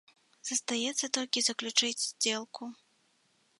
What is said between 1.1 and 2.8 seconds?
толькі заключыць здзелку.